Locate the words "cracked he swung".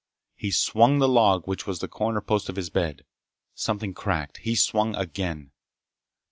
3.93-4.95